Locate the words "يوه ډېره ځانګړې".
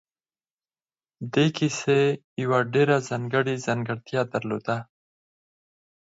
2.43-3.55